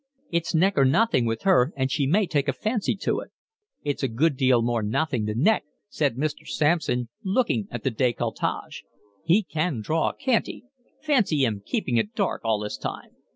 "It's 0.31 0.55
neck 0.55 0.79
or 0.79 0.85
nothing 0.85 1.27
with 1.27 1.43
her, 1.43 1.71
and 1.77 1.91
she 1.91 2.07
may 2.07 2.25
take 2.25 2.47
a 2.47 2.53
fancy 2.53 2.95
to 2.95 3.19
it." 3.19 3.29
"It's 3.83 4.01
a 4.01 4.07
good 4.07 4.35
deal 4.35 4.63
more 4.63 4.81
nothing 4.81 5.25
than 5.25 5.43
neck," 5.43 5.63
said 5.89 6.15
Mr. 6.15 6.47
Sampson, 6.47 7.09
looking 7.23 7.67
at 7.69 7.83
the 7.83 7.91
decolletage. 7.91 8.81
"He 9.25 9.43
can 9.43 9.79
draw, 9.81 10.11
can't 10.13 10.47
he? 10.47 10.63
Fancy 11.03 11.45
'im 11.45 11.61
keeping 11.63 11.97
it 11.97 12.15
dark 12.15 12.41
all 12.43 12.61
this 12.61 12.79
time." 12.79 13.11